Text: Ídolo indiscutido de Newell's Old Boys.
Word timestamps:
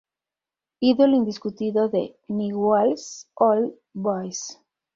Ídolo 0.89 1.13
indiscutido 1.17 1.87
de 1.87 2.15
Newell's 2.27 3.27
Old 3.35 3.75
Boys. 3.93 4.41